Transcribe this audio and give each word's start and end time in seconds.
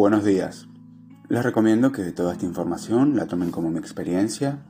Buenos 0.00 0.24
días. 0.24 0.66
Les 1.28 1.42
recomiendo 1.42 1.92
que 1.92 2.10
toda 2.12 2.32
esta 2.32 2.46
información 2.46 3.16
la 3.16 3.26
tomen 3.26 3.50
como 3.50 3.70
mi 3.70 3.78
experiencia. 3.78 4.60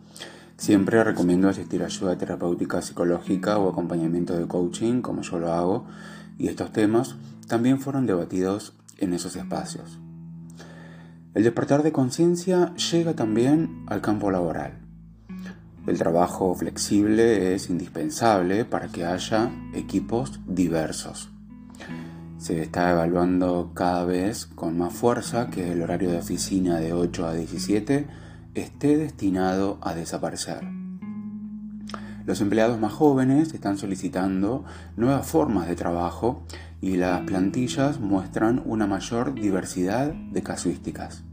Siempre 0.56 1.04
recomiendo 1.04 1.48
asistir 1.48 1.84
a 1.84 1.86
ayuda 1.86 2.18
terapéutica 2.18 2.82
psicológica 2.82 3.56
o 3.56 3.70
acompañamiento 3.70 4.36
de 4.36 4.48
coaching, 4.48 5.02
como 5.02 5.22
yo 5.22 5.38
lo 5.38 5.52
hago, 5.52 5.86
y 6.36 6.48
estos 6.48 6.72
temas 6.72 7.14
también 7.46 7.78
fueron 7.78 8.06
debatidos 8.06 8.74
en 8.98 9.12
esos 9.12 9.36
espacios. 9.36 10.00
El 11.34 11.44
despertar 11.44 11.84
de 11.84 11.92
conciencia 11.92 12.74
llega 12.74 13.14
también 13.14 13.84
al 13.86 14.00
campo 14.00 14.32
laboral. 14.32 14.80
El 15.86 15.96
trabajo 15.96 16.52
flexible 16.56 17.54
es 17.54 17.70
indispensable 17.70 18.64
para 18.64 18.88
que 18.88 19.04
haya 19.04 19.52
equipos 19.74 20.40
diversos 20.48 21.30
se 22.40 22.62
está 22.62 22.90
evaluando 22.90 23.72
cada 23.74 24.06
vez 24.06 24.46
con 24.46 24.78
más 24.78 24.94
fuerza 24.94 25.50
que 25.50 25.72
el 25.72 25.82
horario 25.82 26.10
de 26.10 26.16
oficina 26.16 26.80
de 26.80 26.94
8 26.94 27.26
a 27.26 27.34
17 27.34 28.06
esté 28.54 28.96
destinado 28.96 29.76
a 29.82 29.94
desaparecer. 29.94 30.62
Los 32.24 32.40
empleados 32.40 32.80
más 32.80 32.94
jóvenes 32.94 33.52
están 33.52 33.76
solicitando 33.76 34.64
nuevas 34.96 35.26
formas 35.26 35.68
de 35.68 35.76
trabajo 35.76 36.42
y 36.80 36.96
las 36.96 37.20
plantillas 37.20 38.00
muestran 38.00 38.62
una 38.64 38.86
mayor 38.86 39.34
diversidad 39.34 40.14
de 40.14 40.42
casuísticas. 40.42 41.24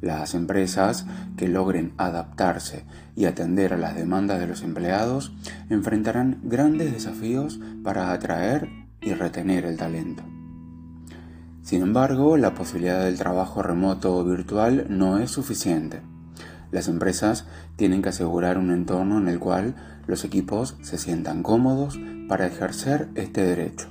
Las 0.00 0.34
empresas 0.34 1.04
que 1.36 1.48
logren 1.48 1.94
adaptarse 1.96 2.84
y 3.16 3.24
atender 3.24 3.74
a 3.74 3.76
las 3.76 3.96
demandas 3.96 4.38
de 4.38 4.46
los 4.46 4.62
empleados 4.62 5.32
enfrentarán 5.68 6.38
grandes 6.44 6.92
desafíos 6.92 7.58
para 7.82 8.12
atraer 8.12 8.79
y 9.00 9.14
retener 9.14 9.64
el 9.64 9.76
talento. 9.76 10.22
Sin 11.62 11.82
embargo, 11.82 12.36
la 12.36 12.54
posibilidad 12.54 13.04
del 13.04 13.18
trabajo 13.18 13.62
remoto 13.62 14.16
o 14.16 14.24
virtual 14.24 14.86
no 14.88 15.18
es 15.18 15.30
suficiente. 15.30 16.00
Las 16.70 16.88
empresas 16.88 17.46
tienen 17.76 18.02
que 18.02 18.10
asegurar 18.10 18.58
un 18.58 18.70
entorno 18.70 19.18
en 19.18 19.28
el 19.28 19.38
cual 19.38 19.74
los 20.06 20.24
equipos 20.24 20.76
se 20.82 20.98
sientan 20.98 21.42
cómodos 21.42 21.98
para 22.28 22.46
ejercer 22.46 23.08
este 23.14 23.42
derecho. 23.42 23.88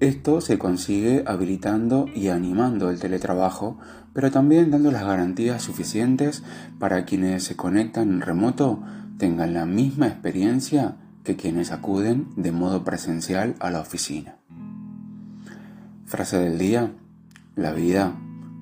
Esto 0.00 0.40
se 0.40 0.58
consigue 0.58 1.24
habilitando 1.26 2.06
y 2.14 2.28
animando 2.28 2.90
el 2.90 2.98
teletrabajo, 2.98 3.78
pero 4.12 4.30
también 4.30 4.70
dando 4.70 4.90
las 4.90 5.04
garantías 5.04 5.62
suficientes 5.62 6.42
para 6.78 7.04
quienes 7.04 7.44
se 7.44 7.56
conectan 7.56 8.10
en 8.10 8.20
remoto 8.20 8.82
tengan 9.18 9.54
la 9.54 9.64
misma 9.64 10.08
experiencia 10.08 10.96
que 11.24 11.36
quienes 11.36 11.72
acuden 11.72 12.28
de 12.36 12.52
modo 12.52 12.84
presencial 12.84 13.56
a 13.58 13.70
la 13.70 13.80
oficina. 13.80 14.36
Frase 16.06 16.38
del 16.38 16.58
día, 16.58 16.92
la 17.56 17.72
vida 17.72 18.14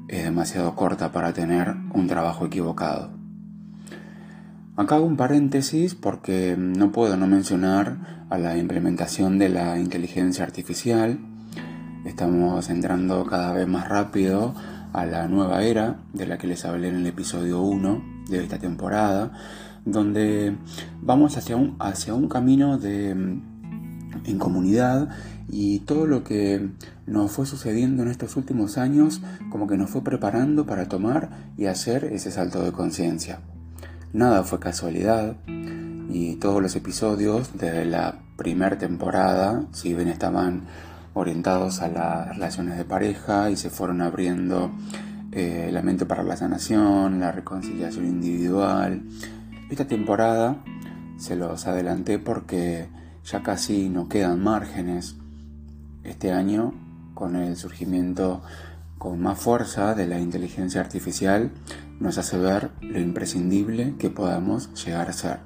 es 0.08 0.24
demasiado 0.24 0.74
corta 0.76 1.12
para 1.12 1.32
tener 1.32 1.74
un 1.92 2.06
trabajo 2.06 2.46
equivocado. 2.46 3.10
Acá 4.76 4.94
hago 4.94 5.04
un 5.04 5.16
paréntesis 5.16 5.94
porque 5.94 6.56
no 6.56 6.92
puedo 6.92 7.16
no 7.16 7.26
mencionar 7.26 8.24
a 8.30 8.38
la 8.38 8.56
implementación 8.56 9.38
de 9.38 9.48
la 9.48 9.78
inteligencia 9.78 10.44
artificial. 10.44 11.18
Estamos 12.06 12.70
entrando 12.70 13.26
cada 13.26 13.52
vez 13.52 13.68
más 13.68 13.88
rápido 13.88 14.54
a 14.92 15.04
la 15.04 15.26
nueva 15.28 15.62
era 15.62 15.96
de 16.12 16.26
la 16.26 16.38
que 16.38 16.46
les 16.46 16.64
hablé 16.64 16.88
en 16.88 16.96
el 16.96 17.06
episodio 17.06 17.60
1 17.60 18.11
de 18.28 18.42
esta 18.42 18.58
temporada, 18.58 19.32
donde 19.84 20.56
vamos 21.00 21.36
hacia 21.36 21.56
un, 21.56 21.76
hacia 21.78 22.14
un 22.14 22.28
camino 22.28 22.78
de, 22.78 23.14
mm, 23.14 23.42
en 24.24 24.38
comunidad 24.38 25.08
y 25.48 25.80
todo 25.80 26.06
lo 26.06 26.24
que 26.24 26.70
nos 27.06 27.32
fue 27.32 27.46
sucediendo 27.46 28.02
en 28.02 28.08
estos 28.08 28.36
últimos 28.36 28.78
años 28.78 29.20
como 29.50 29.66
que 29.66 29.76
nos 29.76 29.90
fue 29.90 30.02
preparando 30.02 30.66
para 30.66 30.88
tomar 30.88 31.30
y 31.56 31.66
hacer 31.66 32.04
ese 32.04 32.30
salto 32.30 32.62
de 32.62 32.72
conciencia. 32.72 33.40
Nada 34.12 34.44
fue 34.44 34.60
casualidad 34.60 35.36
y 36.10 36.36
todos 36.36 36.62
los 36.62 36.76
episodios 36.76 37.56
de 37.56 37.84
la 37.84 38.20
primera 38.36 38.76
temporada, 38.76 39.64
si 39.72 39.94
bien 39.94 40.08
estaban 40.08 40.62
orientados 41.14 41.80
a 41.80 41.88
las 41.88 42.28
relaciones 42.28 42.76
de 42.76 42.84
pareja 42.84 43.50
y 43.50 43.56
se 43.56 43.70
fueron 43.70 44.00
abriendo 44.00 44.70
eh, 45.32 45.70
la 45.72 45.82
mente 45.82 46.06
para 46.06 46.22
la 46.22 46.36
sanación, 46.36 47.18
la 47.18 47.32
reconciliación 47.32 48.06
individual, 48.06 49.02
esta 49.70 49.86
temporada 49.86 50.62
se 51.16 51.36
los 51.36 51.66
adelanté 51.66 52.18
porque 52.18 52.88
ya 53.24 53.42
casi 53.42 53.88
no 53.88 54.08
quedan 54.08 54.42
márgenes. 54.42 55.16
Este 56.04 56.32
año, 56.32 56.74
con 57.14 57.36
el 57.36 57.56
surgimiento 57.56 58.42
con 58.98 59.20
más 59.20 59.38
fuerza 59.38 59.94
de 59.94 60.06
la 60.06 60.20
inteligencia 60.20 60.80
artificial, 60.80 61.50
nos 61.98 62.18
hace 62.18 62.36
ver 62.36 62.70
lo 62.82 63.00
imprescindible 63.00 63.94
que 63.98 64.10
podamos 64.10 64.72
llegar 64.84 65.08
a 65.08 65.12
ser. 65.12 65.38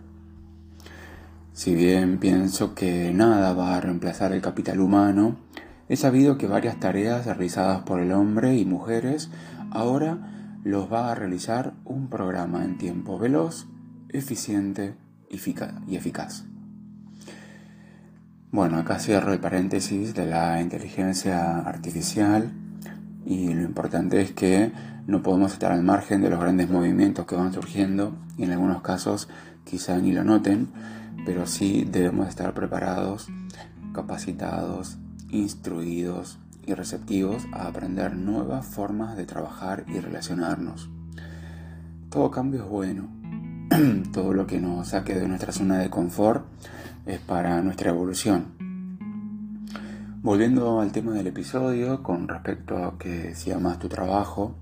Si 1.53 1.75
bien 1.75 2.19
pienso 2.19 2.75
que 2.75 3.13
nada 3.15 3.55
va 3.55 3.77
a 3.77 3.81
reemplazar 3.81 4.33
el 4.33 4.43
capital 4.43 4.81
humano, 4.81 5.37
he 5.89 5.97
sabido 5.97 6.37
que 6.37 6.47
varias 6.47 6.81
tareas 6.81 7.27
realizadas 7.27 7.83
por 7.83 8.01
el 8.01 8.13
hombre 8.13 8.57
y 8.57 8.65
mujeres 8.65 9.31
ahora 9.77 10.61
los 10.65 10.91
va 10.91 11.13
a 11.13 11.15
realizar 11.15 11.75
un 11.85 12.09
programa 12.09 12.65
en 12.65 12.79
tiempo 12.79 13.19
veloz 13.19 13.67
eficiente 14.09 14.97
y 15.29 15.97
eficaz. 15.97 16.45
Bueno, 18.51 18.79
acá 18.79 18.99
cierro 18.99 19.35
el 19.35 19.41
paréntesis 19.41 20.15
de 20.15 20.27
la 20.27 20.63
inteligencia 20.63 21.59
artificial 21.59 22.53
y 23.27 23.53
lo 23.53 23.63
importante 23.63 24.23
es 24.23 24.33
que 24.33 24.73
no 25.07 25.23
podemos 25.23 25.53
estar 25.53 25.73
al 25.73 25.83
margen 25.83 26.23
de 26.23 26.31
los 26.31 26.41
grandes 26.41 26.71
movimientos 26.71 27.27
que 27.27 27.37
van 27.37 27.53
surgiendo 27.53 28.17
y 28.39 28.45
en 28.45 28.53
algunos 28.53 28.81
casos 28.81 29.29
quizá 29.65 29.99
ni 29.99 30.13
lo 30.13 30.25
noten, 30.25 30.69
pero 31.27 31.47
sí 31.47 31.87
debemos 31.91 32.29
estar 32.29 32.55
preparados, 32.55 33.29
capacitados, 33.93 34.97
instruidos 35.29 36.39
y 36.67 36.75
receptivos 36.75 37.47
a 37.53 37.69
aprender 37.69 38.17
nuevas 38.17 38.67
formas 38.67 39.17
de 39.17 39.25
trabajar 39.25 39.85
y 39.87 40.01
relacionarnos. 40.01 40.91
Todo 42.11 42.31
cambio 42.31 42.65
es 42.65 42.69
bueno, 42.69 43.09
todo 44.13 44.33
lo 44.33 44.47
que 44.47 44.61
nos 44.61 44.89
saque 44.89 45.15
de 45.15 45.29
nuestra 45.29 45.53
zona 45.53 45.79
de 45.79 45.91
confort 45.91 46.45
es 47.07 47.21
para 47.21 47.63
nuestra 47.63 47.91
evolución. 47.91 48.57
Volviendo 50.23 50.81
al 50.81 50.91
tema 50.91 51.13
del 51.13 51.29
episodio 51.29 52.03
con 52.03 52.27
respecto 52.27 52.85
a 52.85 52.99
que 52.99 53.35
si 53.37 53.53
amas 53.53 53.79
tu 53.79 53.89
trabajo, 53.89 54.57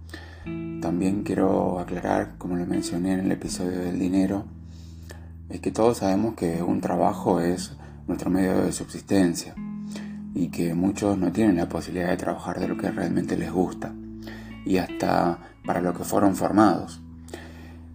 también 0.83 1.23
quiero 1.23 1.79
aclarar, 1.79 2.37
como 2.37 2.57
lo 2.57 2.67
mencioné 2.67 3.15
en 3.15 3.21
el 3.21 3.33
episodio 3.33 3.79
del 3.79 3.99
dinero, 3.99 4.45
es 5.49 5.61
que 5.61 5.71
todos 5.71 5.99
sabemos 5.99 6.35
que 6.35 6.63
un 6.63 6.83
trabajo 6.83 7.41
es 7.41 7.75
nuestro 8.07 8.29
medio 8.29 8.63
de 8.63 8.73
subsistencia 8.73 9.55
y 10.35 10.49
que 10.49 10.75
muchos 10.75 11.17
no 11.17 11.33
tienen 11.33 11.57
la 11.57 11.69
posibilidad 11.69 12.11
de 12.11 12.17
trabajar 12.17 12.59
de 12.59 12.69
lo 12.69 12.77
que 12.77 12.91
realmente 12.91 13.37
les 13.37 13.53
gusta 13.53 13.95
y 14.67 14.79
hasta 14.79 15.39
para 15.65 15.81
lo 15.81 15.95
que 15.95 16.05
fueron 16.05 16.35
formados. 16.35 17.01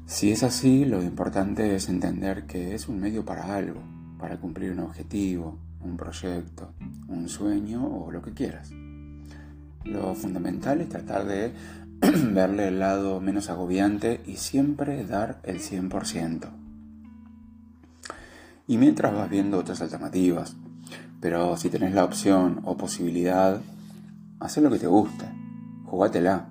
Si 0.06 0.32
es 0.32 0.44
así, 0.44 0.86
lo 0.86 1.04
importante 1.04 1.76
es 1.76 1.90
entender 1.90 2.46
que 2.46 2.74
es 2.74 2.88
un 2.88 3.00
medio 3.00 3.26
para 3.26 3.56
algo, 3.56 3.82
para 4.18 4.38
cumplir 4.38 4.72
un 4.72 4.80
objetivo, 4.80 5.60
un 5.82 5.98
proyecto, 5.98 6.74
un 7.08 7.30
sueño 7.30 7.86
o 7.86 8.12
lo 8.12 8.22
que 8.22 8.34
quieras. 8.34 8.72
Lo 9.86 10.16
fundamental 10.16 10.82
es 10.82 10.90
tratar 10.90 11.26
de 11.26 11.54
verle 12.32 12.70
el 12.70 12.80
lado 12.80 13.20
menos 13.20 13.50
agobiante 13.50 14.22
y 14.26 14.38
siempre 14.38 15.04
dar 15.06 15.40
el 15.44 15.60
100%. 15.60 16.50
Y 18.68 18.78
mientras 18.78 19.14
vas 19.14 19.30
viendo 19.30 19.58
otras 19.58 19.82
alternativas, 19.82 20.56
pero 21.22 21.58
si 21.58 21.70
tenés 21.70 21.94
la 21.94 22.06
opción 22.06 22.62
o 22.64 22.78
posibilidad, 22.78 23.62
haz 24.40 24.58
lo 24.58 24.70
que 24.70 24.80
te 24.80 24.88
guste, 24.88 25.26
jugátela. 25.86 26.48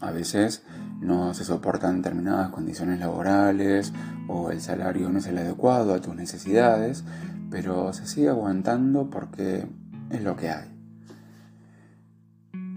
A 0.00 0.10
veces 0.12 0.62
no 1.00 1.34
se 1.34 1.44
soportan 1.44 2.02
determinadas 2.02 2.50
condiciones 2.50 3.00
laborales 3.00 3.92
o 4.28 4.50
el 4.50 4.60
salario 4.60 5.10
no 5.10 5.18
es 5.18 5.26
el 5.26 5.38
adecuado 5.38 5.94
a 5.94 6.00
tus 6.00 6.14
necesidades, 6.14 7.04
pero 7.50 7.92
se 7.92 8.06
sigue 8.06 8.28
aguantando 8.28 9.10
porque 9.10 9.66
es 10.10 10.22
lo 10.22 10.36
que 10.36 10.50
hay. 10.50 10.68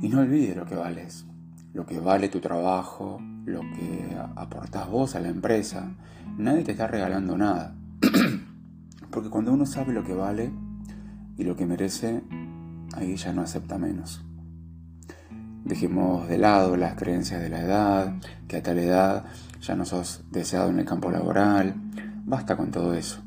Y 0.02 0.10
no 0.10 0.20
olvides 0.20 0.58
lo 0.58 0.66
que 0.66 0.76
vales, 0.76 1.26
lo 1.74 1.86
que 1.86 2.00
vale 2.00 2.28
tu 2.28 2.40
trabajo, 2.40 3.22
lo 3.46 3.62
que 3.62 4.18
aportas 4.36 4.90
vos 4.90 5.16
a 5.16 5.20
la 5.20 5.30
empresa. 5.30 5.92
Nadie 6.38 6.64
te 6.64 6.72
está 6.72 6.88
regalando 6.88 7.38
nada. 7.38 7.76
porque 9.12 9.30
cuando 9.30 9.54
uno 9.54 9.66
sabe 9.66 9.94
lo 9.94 10.04
que 10.04 10.14
vale 10.14 10.52
y 11.38 11.44
lo 11.44 11.56
que 11.56 11.66
merece, 11.66 12.22
ahí 12.94 13.16
ya 13.16 13.34
no 13.34 13.42
acepta 13.42 13.78
menos. 13.78 14.24
Dejemos 15.66 16.28
de 16.28 16.38
lado 16.38 16.76
las 16.76 16.96
creencias 16.96 17.42
de 17.42 17.50
la 17.50 17.62
edad, 17.62 18.14
que 18.48 18.58
a 18.58 18.64
tal 18.64 18.80
edad 18.80 19.26
ya 19.62 19.76
no 19.76 19.86
sos 19.86 20.24
deseado 20.30 20.70
en 20.70 20.80
el 20.80 20.86
campo 20.86 21.10
laboral. 21.10 21.76
Basta 22.26 22.58
con 22.58 22.72
todo 22.72 22.94
eso. 22.94 23.22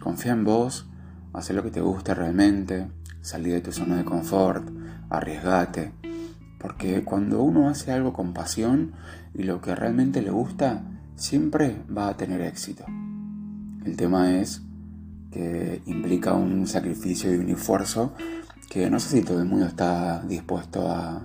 Confía 0.00 0.32
en 0.32 0.44
vos, 0.44 0.86
haz 1.32 1.50
lo 1.50 1.62
que 1.62 1.70
te 1.70 1.80
guste 1.80 2.14
realmente, 2.14 2.88
salí 3.22 3.50
de 3.50 3.60
tu 3.60 3.72
zona 3.72 3.96
de 3.96 4.04
confort, 4.04 4.68
arriesgate, 5.10 5.92
Porque 6.60 7.04
cuando 7.04 7.42
uno 7.42 7.68
hace 7.68 7.92
algo 7.92 8.12
con 8.12 8.34
pasión 8.34 8.92
y 9.32 9.44
lo 9.44 9.60
que 9.60 9.74
realmente 9.74 10.22
le 10.22 10.30
gusta, 10.30 10.82
siempre 11.14 11.76
va 11.96 12.08
a 12.08 12.16
tener 12.16 12.40
éxito. 12.42 12.84
El 13.84 13.96
tema 13.96 14.38
es 14.38 14.62
que 15.30 15.82
implica 15.86 16.34
un 16.34 16.66
sacrificio 16.66 17.34
y 17.34 17.38
un 17.38 17.50
esfuerzo 17.50 18.14
que 18.68 18.90
no 18.90 19.00
sé 19.00 19.08
si 19.18 19.22
todo 19.22 19.40
el 19.40 19.46
mundo 19.46 19.66
está 19.66 20.22
dispuesto 20.22 20.88
a, 20.90 21.22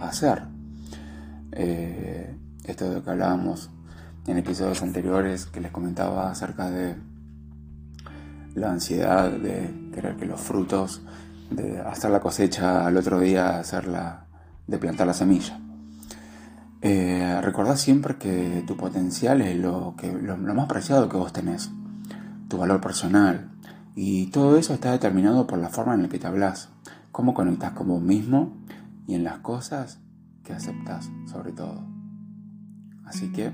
hacer. 0.00 0.42
Eh, 1.52 2.34
esto 2.64 2.88
de 2.88 2.96
lo 2.96 3.04
que 3.04 3.10
hablábamos 3.10 3.70
en 4.26 4.38
episodios 4.38 4.82
anteriores 4.82 5.46
que 5.46 5.60
les 5.60 5.70
comentaba 5.70 6.28
acerca 6.28 6.70
de 6.70 6.96
la 8.54 8.72
ansiedad 8.72 9.30
de 9.30 9.90
querer 9.94 10.16
que 10.16 10.26
los 10.26 10.40
frutos, 10.40 11.02
de 11.50 11.78
hacer 11.80 12.10
la 12.10 12.20
cosecha 12.20 12.84
al 12.84 12.96
otro 12.96 13.20
día, 13.20 13.62
de 14.66 14.78
plantar 14.78 15.06
la 15.06 15.14
semilla. 15.14 15.60
Eh, 16.80 17.40
recordad 17.42 17.76
siempre 17.76 18.16
que 18.16 18.64
tu 18.66 18.76
potencial 18.76 19.40
es 19.40 19.56
lo, 19.56 19.94
que, 19.96 20.12
lo 20.12 20.36
más 20.36 20.66
preciado 20.66 21.08
que 21.08 21.16
vos 21.16 21.32
tenés, 21.32 21.70
tu 22.48 22.58
valor 22.58 22.80
personal, 22.80 23.50
y 23.94 24.26
todo 24.26 24.56
eso 24.56 24.74
está 24.74 24.92
determinado 24.92 25.46
por 25.46 25.58
la 25.58 25.68
forma 25.68 25.94
en 25.94 26.02
la 26.02 26.08
que 26.08 26.18
te 26.18 26.26
hablas, 26.26 26.70
cómo 27.10 27.34
conectas 27.34 27.72
con 27.72 27.88
vos 27.88 28.00
mismo 28.00 28.56
y 29.06 29.14
en 29.14 29.24
las 29.24 29.38
cosas 29.38 30.00
que 30.44 30.52
aceptas 30.52 31.10
sobre 31.30 31.52
todo. 31.52 31.84
Así 33.04 33.30
que, 33.32 33.52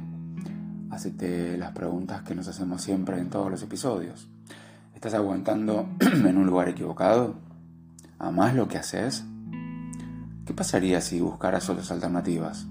hacete 0.90 1.56
las 1.58 1.73
preguntas 1.73 2.23
que 2.23 2.35
nos 2.35 2.49
hacemos 2.49 2.82
siempre 2.82 3.19
en 3.19 3.31
todos 3.31 3.50
los 3.50 3.62
episodios. 3.62 4.29
¿Estás 4.94 5.14
aguantando 5.14 5.88
en 6.00 6.37
un 6.37 6.46
lugar 6.46 6.69
equivocado? 6.69 7.35
¿Amás 8.19 8.55
lo 8.55 8.69
que 8.69 8.79
haces? 8.79 9.25
¿Qué 10.44 10.55
pasaría 10.55 11.00
si 11.00 11.20
buscaras 11.20 11.69
otras 11.69 11.90
alternativas? 11.90 12.67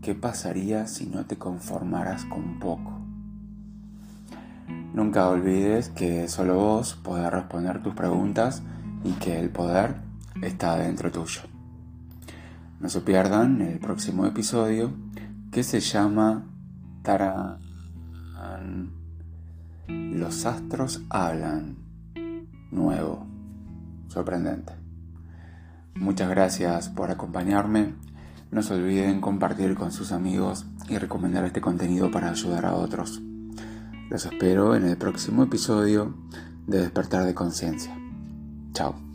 ¿Qué 0.00 0.14
pasaría 0.14 0.86
si 0.86 1.06
no 1.06 1.24
te 1.24 1.36
conformaras 1.36 2.24
con 2.26 2.58
poco? 2.58 2.93
Nunca 4.94 5.28
olvides 5.28 5.88
que 5.88 6.28
solo 6.28 6.54
vos 6.54 6.94
podés 6.94 7.28
responder 7.28 7.82
tus 7.82 7.94
preguntas 7.94 8.62
y 9.02 9.10
que 9.14 9.40
el 9.40 9.50
poder 9.50 9.96
está 10.40 10.76
dentro 10.76 11.10
tuyo. 11.10 11.40
No 12.78 12.88
se 12.88 13.00
pierdan 13.00 13.60
el 13.60 13.80
próximo 13.80 14.24
episodio 14.24 14.92
que 15.50 15.64
se 15.64 15.80
llama 15.80 16.44
Tarán. 17.02 17.58
Los 19.88 20.46
astros 20.46 21.02
hablan. 21.10 21.74
Nuevo. 22.70 23.26
Sorprendente. 24.06 24.74
Muchas 25.96 26.30
gracias 26.30 26.88
por 26.88 27.10
acompañarme. 27.10 27.94
No 28.52 28.62
se 28.62 28.74
olviden 28.74 29.20
compartir 29.20 29.74
con 29.74 29.90
sus 29.90 30.12
amigos 30.12 30.66
y 30.88 30.98
recomendar 30.98 31.44
este 31.44 31.60
contenido 31.60 32.12
para 32.12 32.30
ayudar 32.30 32.64
a 32.64 32.76
otros. 32.76 33.20
Los 34.10 34.26
espero 34.26 34.76
en 34.76 34.86
el 34.86 34.96
próximo 34.96 35.42
episodio 35.42 36.14
de 36.66 36.80
Despertar 36.80 37.24
de 37.24 37.34
Conciencia. 37.34 37.96
Chao. 38.72 39.13